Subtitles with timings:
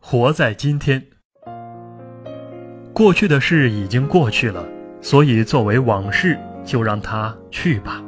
[0.00, 1.02] 活在今天。
[2.92, 4.64] 过去的事已经过去了，
[5.00, 8.02] 所以作为往事，就让它去吧。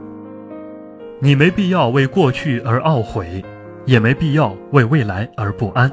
[1.20, 3.44] 你没必要为过去而懊悔，
[3.84, 5.90] 也没必要为未来而不安。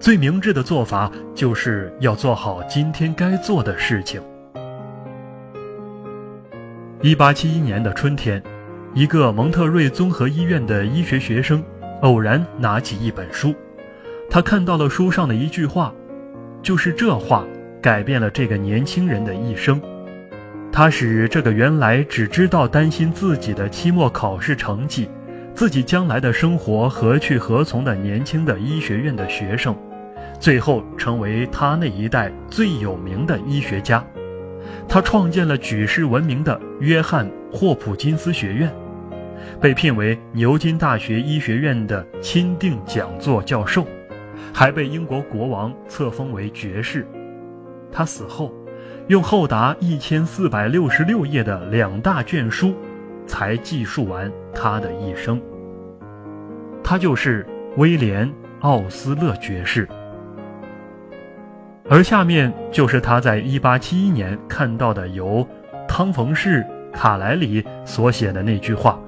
[0.00, 4.20] 最明智的做法，就是要做好今天该做的事情。
[7.00, 8.42] 一八七一年的春天，
[8.94, 11.62] 一个蒙特瑞综合医院的医学学生
[12.00, 13.54] 偶然拿起一本书，
[14.32, 15.92] 他看到了书上的一句话，
[16.62, 17.44] 就是这话。
[17.82, 19.78] 改变了这个年轻人的一生，
[20.70, 25.10] 他使这个原来只知道担心自己的期末考试成绩、
[25.52, 29.76] 自己将来的生活何去何从的年轻的医学院的学生，
[30.38, 34.02] 最后成为他那一代最有名的医学家。
[34.88, 38.72] 他创建了举世闻名的约翰霍普金斯学院，
[39.60, 43.84] 被聘为牛津大学医学院的钦定讲座教授，
[44.52, 47.06] 还被英国国王册封为爵士。
[47.90, 48.52] 他死后，
[49.08, 52.74] 用厚达一千四百六十六页的两大卷书，
[53.26, 55.40] 才记述完他的一生。
[56.82, 57.46] 他就是
[57.76, 58.28] 威廉·
[58.60, 59.88] 奥斯勒爵士。
[61.88, 65.46] 而下面就是他在一八七一年看到的由
[65.86, 66.62] 汤冯士·
[66.92, 68.98] 卡莱里所写的那句话：“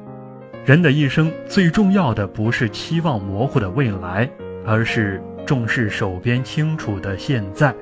[0.66, 4.28] 人的一生最重要的不是期望模糊的未来，
[4.66, 7.74] 而是重视手边清楚的现在。”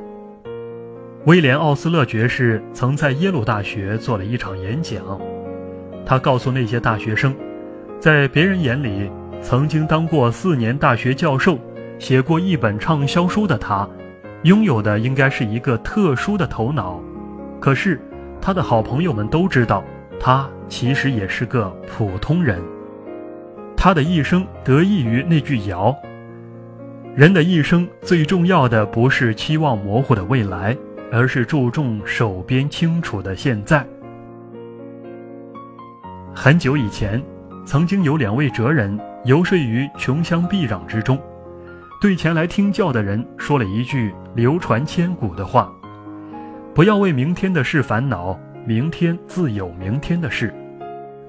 [1.26, 5.02] 威廉·奥斯勒爵士曾在耶鲁大学做了一场演讲，
[6.04, 7.32] 他告诉那些大学生，
[8.00, 9.08] 在别人眼里，
[9.40, 11.56] 曾经当过四年大学教授、
[11.98, 13.88] 写过一本畅销书的他，
[14.42, 17.00] 拥有的应该是一个特殊的头脑。
[17.60, 18.00] 可是，
[18.40, 19.84] 他的好朋友们都知道，
[20.18, 22.60] 他其实也是个普通人。
[23.76, 25.96] 他的一生得益于那句谣
[27.14, 30.76] ：“人的一生最重要的不是期望模糊的未来。”
[31.14, 33.86] 而是注重手边清楚的现在。
[36.34, 37.22] 很久以前，
[37.66, 41.20] 曾经有两位哲人游说于穷乡僻壤之中，
[42.00, 45.70] 对前来听教的人说了一句流传千古的话
[46.74, 50.50] ：“不要为明天的事烦恼，明天自有明天的事，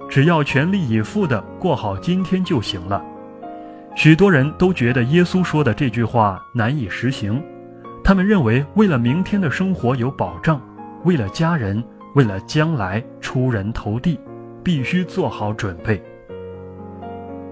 [0.10, 3.04] 只要全力以赴地过好今天就行了。”
[3.96, 7.42] 许多人都觉得耶稣说的这句话难以实行。
[8.04, 10.60] 他们认为，为了明天的生活有保障，
[11.06, 11.82] 为了家人，
[12.16, 14.20] 为了将来出人头地，
[14.64, 16.02] 必须做好准备。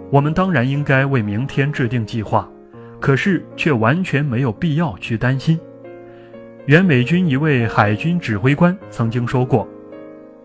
[0.09, 2.49] 我们当然应该为明天制定计划，
[2.99, 5.57] 可是却完全没有必要去担心。
[6.65, 9.67] 原美军一位海军指挥官曾经说过：“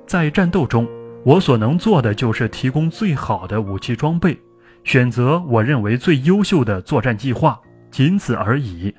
[0.07, 0.87] 在战斗中，
[1.25, 4.39] 我所能做的就是提供最好的武器装备，
[4.87, 7.61] 选择我认为最优秀的作战计划，
[7.91, 8.95] 仅此而已。”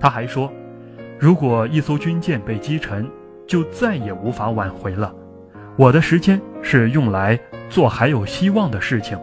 [0.00, 0.52] 他还说，
[1.20, 3.08] 如果一艘军舰被击沉，
[3.46, 5.14] 就再也无法挽回了。
[5.76, 7.38] 我的时间是用来
[7.70, 9.16] 做还有希望的事情，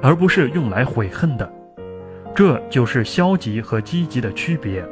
[0.00, 1.52] 而不是用来悔恨的。
[2.34, 4.82] 这就是消极和积极的区别。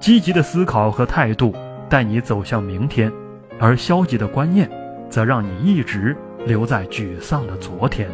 [0.00, 1.54] 积极的思考和态度
[1.88, 3.12] 带你走向明天，
[3.60, 4.68] 而消极的观念
[5.08, 8.10] 则让你一直留在沮丧的昨天。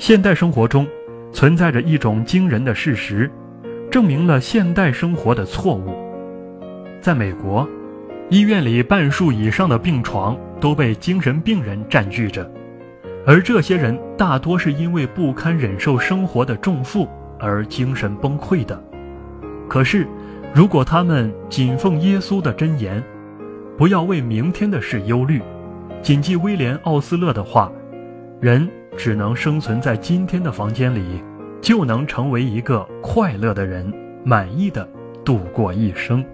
[0.00, 0.88] 现代生活中
[1.30, 3.30] 存在着一种惊人的事实。
[3.90, 5.94] 证明了现代生活的错误。
[7.02, 7.68] 在美国，
[8.30, 12.50] 医院里半数以上的病床都被精神病人占据着，
[13.26, 17.06] 而这些人大多是因为不堪忍受生活的重负
[17.38, 18.82] 而精神崩溃的。
[19.68, 20.06] 可是，
[20.54, 23.02] 如果他们谨奉耶稣的箴言，
[23.76, 25.42] 不要为明天的事忧虑，
[26.00, 27.70] 谨记威廉·奥斯勒的话，
[28.40, 31.22] 人只能生存在今天的房间里。
[31.62, 33.92] 就能成为一个快乐的人，
[34.24, 34.88] 满意的
[35.22, 36.24] 度过一生。